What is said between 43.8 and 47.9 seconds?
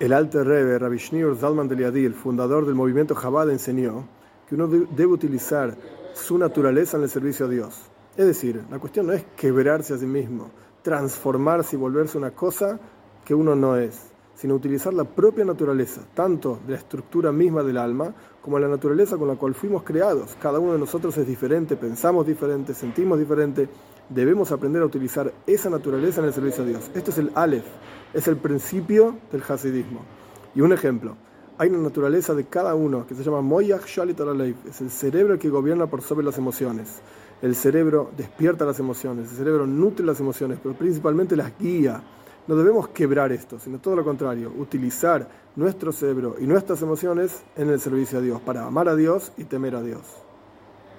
lo contrario, utilizar nuestro cerebro y nuestras emociones en el